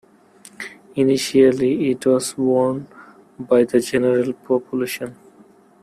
[0.95, 2.87] Initially, it was worn
[3.37, 5.15] by the general population.